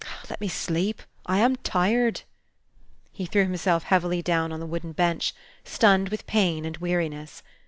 [0.31, 1.03] Let me sleep.
[1.27, 2.23] I am tired."
[3.11, 5.31] He threw himself heavily down on the wooden bench,
[5.63, 7.43] stunned with pain and weariness.